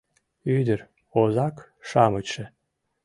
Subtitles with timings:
[0.57, 0.79] Ӱдыр,
[1.19, 2.43] озак-шамычше